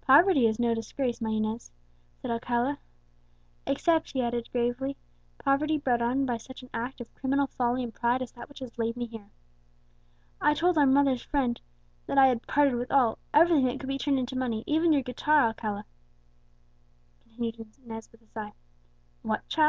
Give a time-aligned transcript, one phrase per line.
[0.00, 1.70] "Poverty is no disgrace, my Inez,"
[2.22, 2.78] said Alcala;
[3.66, 4.96] "except," he added gravely,
[5.36, 8.60] "poverty brought on by such an act of criminal folly and pride as that which
[8.60, 9.28] has laid me here."
[10.40, 11.60] "I told our mother's friend
[12.06, 15.02] that I had parted with all, everything that could be turned into money, even your
[15.02, 15.84] guitar, Alcala,"
[17.20, 18.54] continued Inez with a sigh.
[19.20, 19.66] "'What, child!'